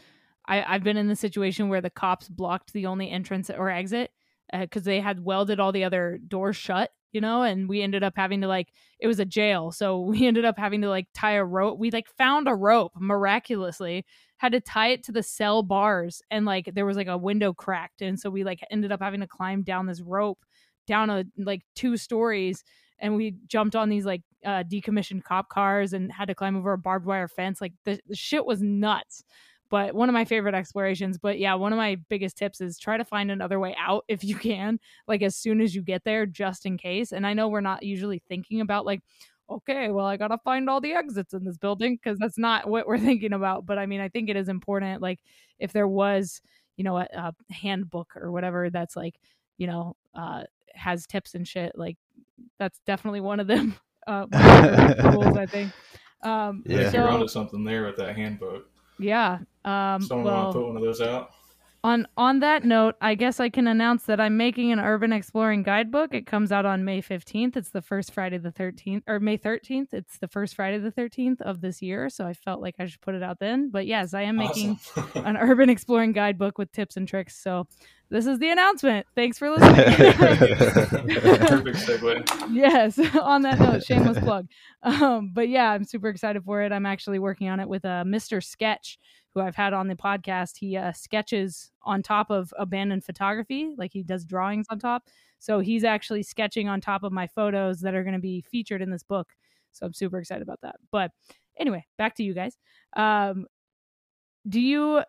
[0.48, 4.12] I I've been in the situation where the cops blocked the only entrance or exit
[4.54, 8.14] because they had welded all the other doors shut, you know, and we ended up
[8.16, 11.34] having to like it was a jail, so we ended up having to like tie
[11.34, 11.80] a rope.
[11.80, 14.06] We like found a rope miraculously,
[14.38, 17.54] had to tie it to the cell bars, and like there was like a window
[17.54, 20.40] cracked, and so we like ended up having to climb down this rope
[20.88, 22.64] down a like two stories
[23.00, 26.74] and we jumped on these like uh decommissioned cop cars and had to climb over
[26.74, 29.24] a barbed wire fence like the, the shit was nuts
[29.72, 32.98] but one of my favorite explorations but yeah one of my biggest tips is try
[32.98, 36.28] to find another way out if you can like as soon as you get there
[36.28, 39.02] just in case and i know we're not usually thinking about like
[39.50, 42.86] okay well i gotta find all the exits in this building because that's not what
[42.88, 45.20] we're thinking about but i mean i think it is important like
[45.58, 46.42] if there was
[46.78, 49.16] you know a, a handbook or whatever that's like
[49.58, 51.98] you know uh has tips and shit like
[52.60, 53.76] that's definitely one of them
[54.08, 55.72] uh one of the rules i think
[56.24, 56.82] um Yeah.
[56.82, 58.71] you're so onto something there with that handbook.
[59.02, 61.32] Yeah um Someone well want to put one of those out?
[61.84, 65.64] on on that note, I guess I can announce that I'm making an urban exploring
[65.64, 66.14] guidebook.
[66.14, 67.58] It comes out on May 15th.
[67.58, 69.88] It's the first Friday the 13th or May 13th.
[69.92, 73.02] It's the first Friday the 13th of this year, so I felt like I should
[73.02, 73.72] put it out then.
[73.72, 75.10] But yes, I am making Awesome.
[75.26, 77.36] an urban exploring guidebook with tips and tricks.
[77.42, 77.68] So
[78.12, 79.08] this is the announcement.
[79.16, 79.74] Thanks for listening.
[79.86, 82.52] Perfect segue.
[82.52, 84.48] yes on that note shameless plug.
[84.84, 86.72] Um but yeah i'm super excited for it.
[86.74, 89.00] I'm actually working on it with uh, mr sketch
[89.34, 90.58] who i've had on the podcast.
[90.58, 95.04] He uh, sketches on top of abandoned photography like he does drawings on top.
[95.40, 98.82] So he's actually sketching on top of my photos that are going to be featured
[98.82, 99.30] in this book.
[99.72, 100.76] So i'm super excited about that.
[100.92, 101.12] But
[101.58, 102.58] anyway back to you guys.
[102.98, 103.46] Um
[104.50, 105.04] do you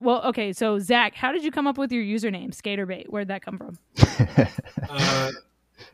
[0.00, 3.42] well okay so zach how did you come up with your username skaterbate where'd that
[3.42, 3.78] come from
[4.88, 5.30] Uh,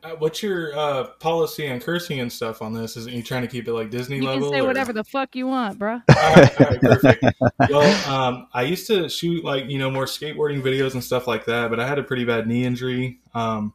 [0.03, 2.97] uh, what's your uh, policy on cursing and stuff on this?
[2.97, 4.49] Isn't you trying to keep it like Disney you level?
[4.49, 5.93] can say or- whatever the fuck you want bro.
[5.93, 7.23] all right, all right, perfect.
[7.69, 11.45] Well, um, I used to shoot like you know more skateboarding videos and stuff like
[11.45, 13.73] that, but I had a pretty bad knee injury, um,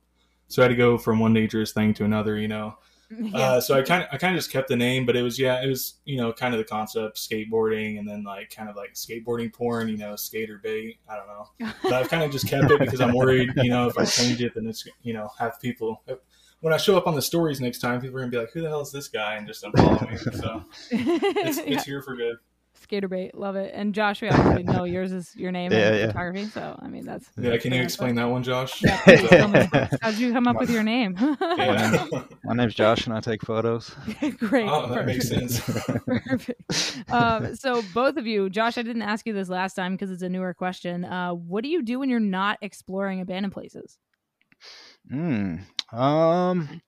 [0.49, 2.39] so I had to go from one dangerous thing to another.
[2.39, 2.77] You know,
[3.35, 5.39] uh, so I kind of I kind of just kept the name, but it was
[5.39, 8.77] yeah, it was you know kind of the concept skateboarding, and then like kind of
[8.77, 10.99] like skateboarding porn, you know, skaterbate.
[11.09, 13.87] I don't know, but I've kind of just kept it because I'm worried, you know,
[13.89, 16.03] if I change it, then it's you know have people.
[16.61, 18.61] when I show up on the stories next time, people are gonna be like, "Who
[18.61, 20.17] the hell is this guy?" and just unfollow me.
[20.39, 21.75] So it's, Yeah.
[21.75, 22.37] it's here for good.
[22.87, 23.73] Skaterbate, love it.
[23.75, 26.07] And Josh, we obviously know yours is your name Yeah, in yeah.
[26.09, 26.45] photography.
[26.47, 28.83] So I mean, that's Yeah, can you explain that one, Josh?
[28.83, 29.89] Yeah, please.
[30.03, 31.17] How'd you come up with your name?
[31.41, 32.07] Yeah.
[32.45, 33.95] My name's Josh, and I take photos.
[34.39, 34.69] Great.
[34.69, 35.61] oh, that makes sense.
[35.61, 37.11] Perfect.
[37.11, 40.23] Um, so both of you, Josh, I didn't ask you this last time because it's
[40.23, 41.05] a newer question.
[41.05, 43.99] Uh, what do you do when you're not exploring abandoned places?
[45.11, 45.57] Hmm.
[45.93, 46.81] Um,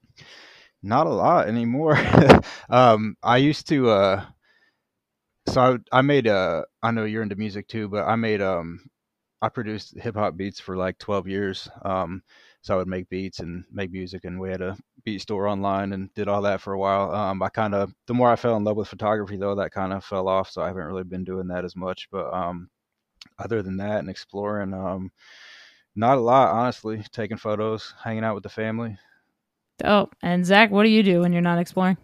[0.82, 1.98] not a lot anymore.
[2.68, 3.90] um, I used to.
[3.90, 4.24] Uh,
[5.50, 6.26] so I, I made.
[6.26, 8.40] Uh, I know you're into music too, but I made.
[8.40, 8.88] Um,
[9.42, 11.68] I produced hip hop beats for like 12 years.
[11.82, 12.22] Um,
[12.62, 15.92] so I would make beats and make music, and we had a beat store online
[15.92, 17.14] and did all that for a while.
[17.14, 19.92] Um, I kind of the more I fell in love with photography, though, that kind
[19.92, 20.50] of fell off.
[20.50, 22.08] So I haven't really been doing that as much.
[22.10, 22.68] But um,
[23.38, 25.10] other than that, and exploring, um,
[25.96, 27.02] not a lot, honestly.
[27.12, 28.98] Taking photos, hanging out with the family.
[29.82, 31.96] Oh, and Zach, what do you do when you're not exploring?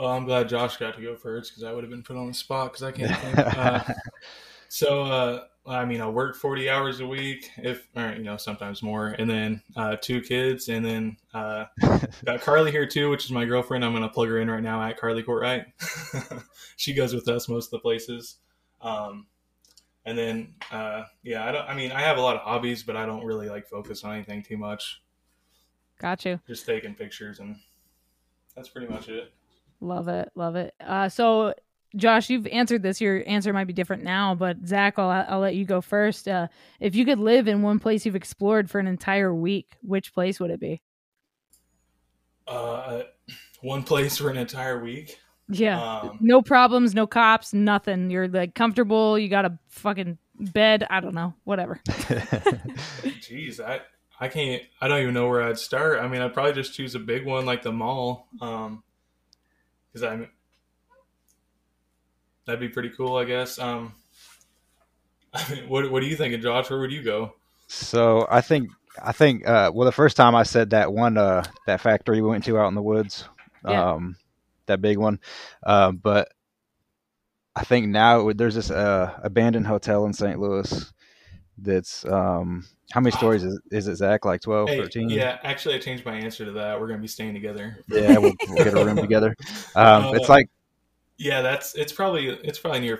[0.00, 2.26] Well, I'm glad Josh got to go first because I would have been put on
[2.26, 3.38] the spot because I can't think.
[3.38, 3.84] Uh,
[4.70, 8.82] so, uh, I mean, I work 40 hours a week, if or you know, sometimes
[8.82, 11.66] more, and then uh, two kids, and then uh,
[12.24, 13.84] got Carly here too, which is my girlfriend.
[13.84, 15.66] I'm going to plug her in right now at Carly Courtright.
[16.78, 18.36] she goes with us most of the places.
[18.80, 19.26] Um,
[20.06, 21.68] and then, uh, yeah, I don't.
[21.68, 24.14] I mean, I have a lot of hobbies, but I don't really like focus on
[24.14, 25.02] anything too much.
[25.98, 26.40] Got you.
[26.46, 27.56] Just taking pictures, and
[28.56, 29.34] that's pretty much it.
[29.80, 30.30] Love it.
[30.34, 30.74] Love it.
[30.84, 31.54] Uh, so,
[31.96, 33.00] Josh, you've answered this.
[33.00, 36.28] Your answer might be different now, but Zach, I'll, I'll let you go first.
[36.28, 40.12] Uh, if you could live in one place you've explored for an entire week, which
[40.12, 40.82] place would it be?
[42.46, 43.02] Uh,
[43.62, 45.18] one place for an entire week.
[45.48, 45.82] Yeah.
[45.82, 48.10] Um, no problems, no cops, nothing.
[48.10, 49.18] You're like comfortable.
[49.18, 50.86] You got a fucking bed.
[50.88, 51.34] I don't know.
[51.44, 51.80] Whatever.
[51.88, 53.80] Jeez, I
[54.20, 54.62] I can't.
[54.80, 55.98] I don't even know where I'd start.
[55.98, 58.82] I mean, I'd probably just choose a big one like the mall, um,
[59.92, 60.28] because I'm.
[62.46, 63.58] That'd be pretty cool, I guess.
[63.58, 63.94] Um,
[65.34, 66.70] I mean, what what are you thinking, Josh?
[66.70, 67.34] Where would you go?
[67.68, 68.70] So I think
[69.02, 72.28] I think uh, well the first time I said that one uh, that factory we
[72.28, 73.28] went to out in the woods,
[73.64, 73.92] Yeah.
[73.92, 74.16] um,
[74.66, 75.20] that big one,
[75.64, 76.32] uh, but
[77.54, 80.38] I think now there's this uh, abandoned hotel in St.
[80.40, 80.92] Louis
[81.62, 85.10] that's um, how many stories is, is it Zach like 12, Hey, 13?
[85.10, 86.80] yeah, actually, I changed my answer to that.
[86.80, 87.78] We're gonna be staying together.
[87.88, 89.34] yeah we'll, we'll get a room together.
[89.76, 90.48] Um, Uh, it's like
[91.18, 92.98] Yeah, that's it's probably it's probably near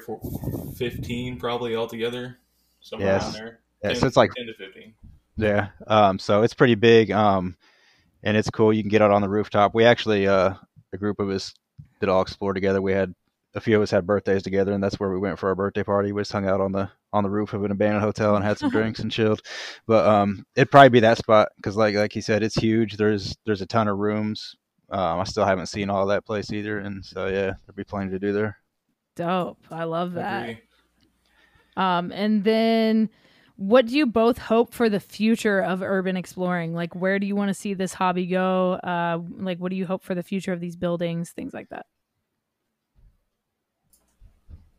[0.76, 2.38] fifteen, probably altogether,
[2.80, 3.24] somewhere Yes.
[3.24, 3.60] around there.
[3.82, 4.94] yeah, 10, so it's like ten to fifteen.
[5.36, 5.68] Yeah.
[5.86, 7.10] Um, so it's pretty big.
[7.10, 7.56] Um,
[8.22, 8.72] and it's cool.
[8.72, 9.74] You can get out on the rooftop.
[9.74, 10.54] We actually, uh,
[10.92, 11.54] a group of us
[12.00, 12.82] did all explore together.
[12.82, 13.14] We had
[13.54, 15.82] a few of us had birthdays together, and that's where we went for our birthday
[15.82, 16.12] party.
[16.12, 18.58] We just hung out on the on the roof of an abandoned hotel and had
[18.58, 19.42] some drinks and chilled.
[19.86, 22.96] But um, it'd probably be that spot because, like like he said, it's huge.
[22.96, 24.54] There's there's a ton of rooms.
[24.90, 28.10] Um, I still haven't seen all that place either, and so yeah, there'd be plenty
[28.12, 28.56] to do there.
[29.16, 29.58] Dope.
[29.70, 30.42] I love that.
[30.42, 30.62] Agree.
[31.76, 33.10] Um, and then
[33.56, 36.74] what do you both hope for the future of urban exploring?
[36.74, 38.74] Like, where do you want to see this hobby go?
[38.74, 41.30] Uh, like, what do you hope for the future of these buildings?
[41.30, 41.86] Things like that.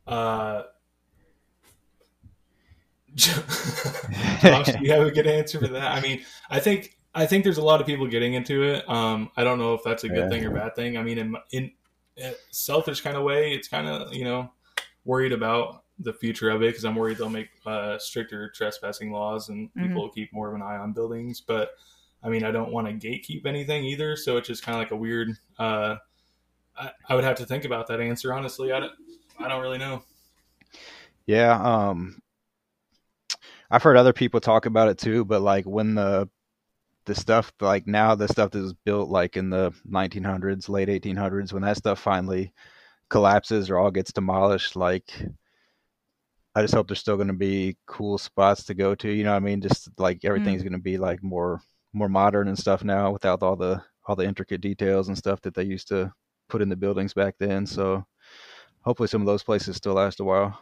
[0.06, 0.62] Uh,
[3.14, 5.92] Josh, do you have a good answer for that?
[5.92, 8.88] I mean, I think I think there's a lot of people getting into it.
[8.88, 10.28] Um, I don't know if that's a good Yeah.
[10.30, 10.96] thing or bad thing.
[10.96, 11.72] I mean, in in
[12.18, 14.50] a selfish kind of way, it's kind of you know
[15.04, 19.50] worried about the future of it because I'm worried they'll make uh, stricter trespassing laws
[19.50, 19.88] and Mhm.
[19.88, 21.40] people will keep more of an eye on buildings.
[21.40, 21.72] But
[22.22, 24.90] I mean, I don't want to gatekeep anything either, so it's just kind of like
[24.90, 25.36] a weird.
[25.58, 25.96] Uh,
[26.78, 28.72] I, I would have to think about that answer honestly.
[28.72, 28.92] I don't,
[29.42, 30.02] I don't really know.
[31.26, 32.20] Yeah, um
[33.70, 36.28] I've heard other people talk about it too, but like when the
[37.06, 41.52] the stuff like now the stuff that was built like in the 1900s, late 1800s,
[41.52, 42.52] when that stuff finally
[43.08, 45.10] collapses or all gets demolished, like
[46.54, 49.10] I just hope there's still going to be cool spots to go to.
[49.10, 49.60] You know what I mean?
[49.62, 51.60] Just like everything's going to be like more
[51.94, 55.54] more modern and stuff now, without all the all the intricate details and stuff that
[55.54, 56.12] they used to
[56.48, 57.66] put in the buildings back then.
[57.66, 58.04] So
[58.82, 60.58] hopefully some of those places still last a while.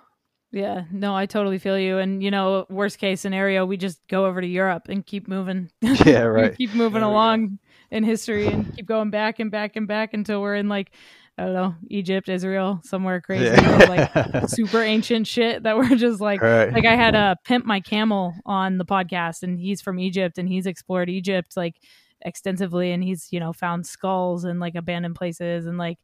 [0.53, 1.99] Yeah, no, I totally feel you.
[1.99, 5.71] And you know, worst case scenario, we just go over to Europe and keep moving.
[6.05, 6.57] Yeah, right.
[6.57, 7.59] keep moving There along
[7.91, 10.93] in history and keep going back and back and back until we're in like
[11.39, 14.11] I don't know, Egypt, Israel, somewhere crazy, Yeah.
[14.35, 16.71] like super ancient shit that we're just like Right.
[16.73, 20.49] like I had a pimp my camel on the podcast and he's from Egypt and
[20.49, 21.77] he's explored Egypt like
[22.23, 25.99] extensively and he's, you know, found skulls and like abandoned places and like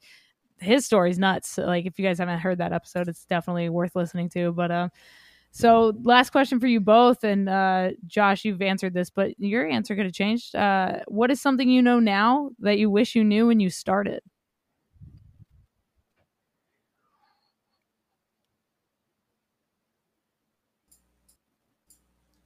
[0.60, 1.58] his story's nuts.
[1.58, 4.52] Like if you guys haven't heard that episode, it's definitely worth listening to.
[4.52, 4.90] But um
[5.52, 9.96] So, last question for you both, and uh, Josh, you've answered this, but your answer
[9.96, 10.54] could have changed.
[10.54, 14.22] Uh, what is something you know now that you wish you knew when you started?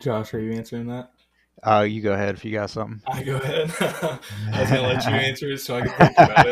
[0.01, 1.13] Josh, are you answering that?
[1.63, 3.03] Uh, you go ahead if you got something.
[3.07, 3.71] I go ahead.
[3.81, 6.47] I was gonna let you answer it so I can think about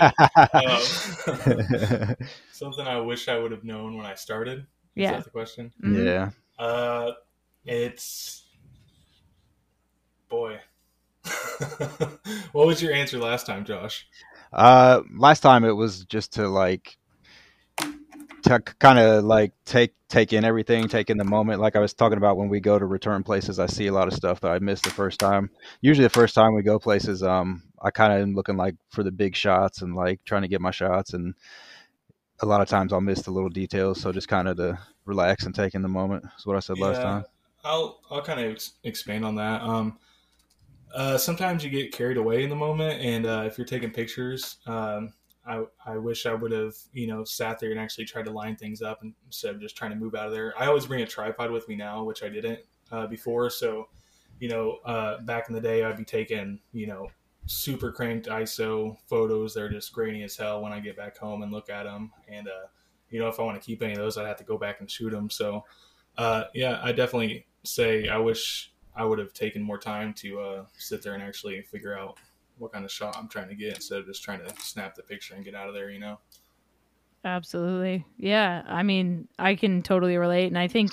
[1.97, 2.11] it.
[2.11, 2.17] Um,
[2.53, 4.59] something I wish I would have known when I started.
[4.61, 5.13] Is Yeah.
[5.13, 5.73] that the question?
[5.83, 6.05] Mhm.
[6.05, 6.31] Yeah.
[6.65, 7.13] Uh,
[7.65, 8.45] it's
[10.29, 10.59] boy.
[12.53, 14.07] what was your answer last time, Josh?
[14.53, 16.97] Uh, last time it was just to like
[18.45, 21.61] to kind of like take take in everything, take in the moment.
[21.61, 24.09] Like I was talking about when we go to return places, I see a lot
[24.09, 25.51] of stuff that I missed the first time.
[25.81, 29.03] Usually, the first time we go places, um, I kind of am looking like for
[29.03, 31.35] the big shots and like trying to get my shots, and
[32.41, 34.01] a lot of times I'll miss the little details.
[34.01, 36.79] So just kind of to relax and take in the moment is what I said
[36.79, 37.25] last time.
[37.65, 39.63] I'll I'll kind of ex- expand on that.
[39.63, 39.99] Um,
[40.95, 44.57] uh, sometimes you get carried away in the moment, and uh, if you're taking pictures,
[44.67, 45.13] um,
[45.49, 48.57] I I wish I would have you know sat there and actually tried to line
[48.57, 50.55] things up instead of just trying to move out of there.
[50.59, 52.61] I always bring a tripod with me now, which I didn't
[52.93, 53.51] uh, before.
[53.51, 53.89] So,
[54.41, 57.11] you know, uh, back in the day, I'd be taking you know
[57.47, 59.55] super cranked ISO photos.
[59.55, 62.13] They're just grainy as hell when I get back home and look at them.
[62.29, 62.69] And uh,
[63.11, 64.81] you know, if I want to keep any of those, I'd have to go back
[64.81, 65.31] and shoot them.
[65.31, 65.65] So,
[66.17, 70.65] uh, yeah, I definitely say I wish I would have taken more time to uh,
[70.77, 72.19] sit there and actually figure out
[72.59, 75.03] what kind of shot I'm trying to get instead of just trying to snap the
[75.03, 75.91] picture and get out of there.
[75.91, 76.19] You know.
[77.25, 78.07] Absolutely.
[78.17, 78.63] Yeah.
[78.67, 80.47] I mean, I can totally relate.
[80.47, 80.93] And I think,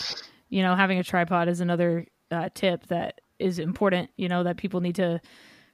[0.50, 4.58] you know, having a tripod is another uh, tip that is important, you know, that
[4.58, 5.22] people need to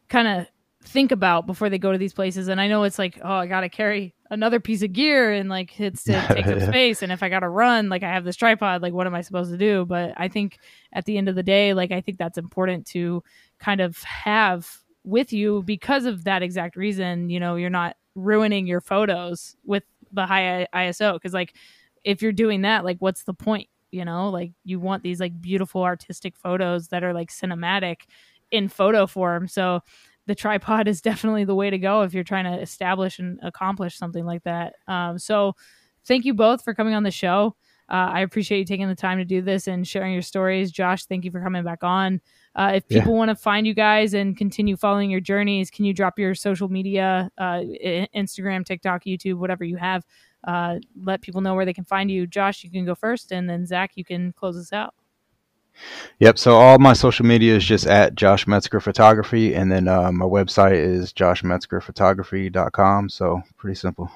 [0.10, 0.48] kind of
[0.84, 2.48] think about before they go to these places.
[2.48, 5.50] And I know it's like, oh, I got to carry another piece of gear and
[5.50, 7.02] like it's it takes up space.
[7.02, 9.22] And if I got to run, like I have this tripod, like what am I
[9.22, 9.86] supposed to do?
[9.86, 10.58] But I think
[10.92, 13.24] at the end of the day, like I think that's important to
[13.60, 14.68] kind of have
[15.04, 17.30] with you because of that exact reason.
[17.30, 21.56] You know, you're not ruining your photos with the high ISO because like
[22.04, 23.68] if you're doing that, like what's the point?
[23.92, 28.02] You know, like you want these like beautiful artistic photos that are like cinematic
[28.52, 29.48] in photo form.
[29.48, 29.82] So
[30.28, 33.98] the tripod is definitely the way to go if you're trying to establish and accomplish
[33.98, 34.74] something like that.
[34.88, 35.54] Um, so
[36.06, 37.56] thank you both for coming on the show.
[37.92, 40.72] Uh, I appreciate you taking the time to do this and sharing your stories.
[40.72, 42.22] Josh, thank you for coming back on.
[42.56, 43.00] Uh, if Yeah.
[43.00, 46.34] people want to find you guys and continue following your journeys, can you drop your
[46.34, 47.60] social media, uh,
[48.16, 50.06] Instagram, TikTok, YouTube, whatever you have?
[50.46, 52.26] Uh, let people know where they can find you.
[52.26, 54.96] Josh, you can go first, and then Zach, you can close us out.
[56.20, 56.38] Yep.
[56.40, 60.26] So all my social media is just at Josh Medsker Photography, and then uh, my
[60.26, 63.10] website is joshmedskerphotography.com.
[63.10, 64.10] So pretty simple.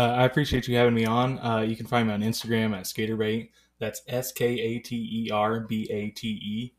[0.00, 1.38] Uh, I appreciate you having me on.
[1.40, 3.50] Uh, you can find me on Instagram at Skaterbate.
[3.80, 6.72] That's S K A T E R B A T E.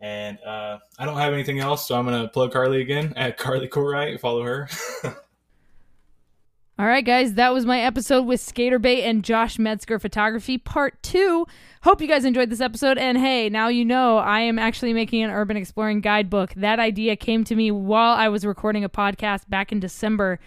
[0.00, 3.68] And uh, I don't have anything else, so I'm gonna plug Carly again at Carly
[3.68, 4.18] Courtright.
[4.18, 4.70] Follow her.
[6.78, 11.46] All right, guys, that was my episode with Skaterbate and Josh Medsker Photography, part two.
[11.82, 12.96] Hope you guys enjoyed this episode.
[12.96, 16.54] And hey, now you know I am actually making an urban exploring guidebook.
[16.54, 20.40] That idea came to me while I was recording a podcast back in December.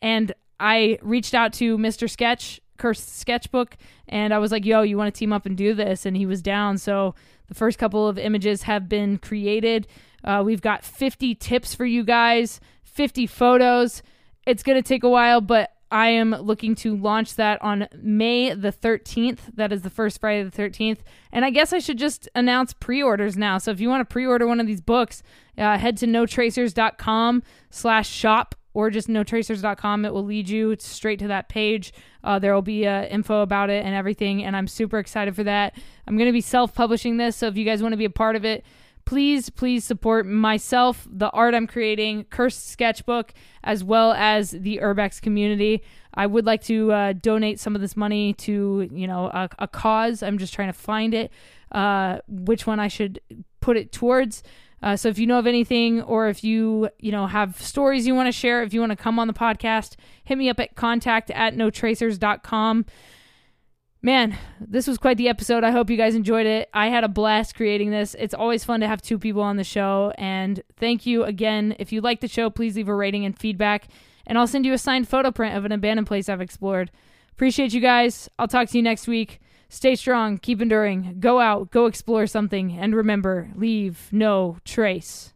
[0.00, 2.08] And I reached out to Mr.
[2.08, 3.76] Sketch, Cursed Sketchbook,
[4.08, 6.06] and I was like, yo, you want to team up and do this?
[6.06, 6.78] And he was down.
[6.78, 7.14] So
[7.48, 9.86] the first couple of images have been created.
[10.24, 14.02] Uh, we've got 50 tips for you guys, 50 photos.
[14.46, 18.52] It's going to take a while, but I am looking to launch that on May
[18.54, 19.38] the 13th.
[19.54, 20.98] That is the first Friday the 13th.
[21.30, 23.58] And I guess I should just announce pre-orders now.
[23.58, 25.22] So if you want to pre-order one of these books,
[25.56, 30.04] uh, head to notracers.com slash shop or just notracers.com.
[30.04, 31.94] It will lead you straight to that page.
[32.22, 34.44] Uh, there will be uh, info about it and everything.
[34.44, 35.74] And I'm super excited for that.
[36.06, 37.36] I'm going to be self-publishing this.
[37.36, 38.66] So if you guys want to be a part of it,
[39.06, 45.22] please please support myself the art i'm creating cursed sketchbook as well as the urbex
[45.22, 45.80] community
[46.14, 49.68] i would like to uh, donate some of this money to you know a, a
[49.68, 51.30] cause i'm just trying to find it
[51.70, 53.20] uh, which one i should
[53.60, 54.42] put it towards
[54.86, 58.14] uh, so if you know of anything or if you you know have stories you
[58.14, 60.74] want to share if you want to come on the podcast hit me up at
[60.76, 62.86] contact at notracers.com
[64.02, 65.64] Man, this was quite the episode.
[65.64, 66.68] I hope you guys enjoyed it.
[66.72, 68.14] I had a blast creating this.
[68.16, 70.12] It's always fun to have two people on the show.
[70.16, 71.74] And thank you again.
[71.80, 73.88] If you like the show, please leave a rating and feedback.
[74.24, 76.92] And I'll send you a signed photo print of an abandoned place I've explored.
[77.32, 78.28] Appreciate you guys.
[78.38, 79.40] I'll talk to you next week.
[79.76, 85.34] Stay strong, keep enduring, go out, go explore something, and remember leave no trace.